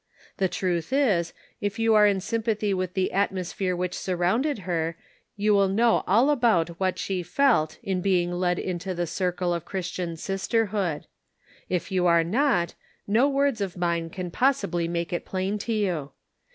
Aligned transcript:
The 0.37 0.47
truth 0.49 0.91
is, 0.91 1.31
if 1.61 1.77
you 1.77 1.93
are 1.93 2.07
in 2.07 2.21
sympathy 2.21 2.73
with 2.73 2.95
the 2.95 3.11
atmos 3.13 3.53
phere 3.53 3.75
which 3.75 3.95
surrounded 3.95 4.57
her, 4.65 4.97
you 5.35 5.53
will 5.53 5.67
know 5.67 6.03
all 6.07 6.31
about 6.31 6.69
what 6.79 6.97
she 6.97 7.21
felt 7.21 7.77
in 7.83 8.01
being 8.01 8.31
led 8.31 8.57
into 8.57 8.95
the 8.95 9.05
circle 9.05 9.53
of 9.53 9.63
Christian 9.63 10.17
sisterhood. 10.17 11.05
If 11.69 11.91
you 11.91 12.07
are 12.07 12.23
not, 12.23 12.73
no 13.05 13.29
words 13.29 13.61
of 13.61 13.77
mine 13.77 14.09
can 14.09 14.31
possibly 14.31 14.87
make 14.87 15.13
it 15.13 15.23
plain 15.23 15.59
to 15.59 15.71
you. 15.71 16.11